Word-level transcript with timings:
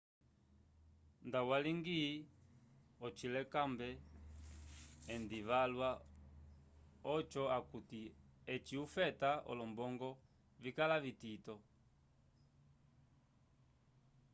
nda 1.27 1.39
waligi 1.49 1.99
ociyolelakombe 3.05 3.89
endi 5.13 5.39
valwa 5.49 5.89
ojo 7.15 7.43
akuti 7.57 7.99
eci 8.53 8.75
ufeta 8.85 9.31
olombongo 9.51 10.09
vikala 10.63 10.95
vitito 11.05 11.55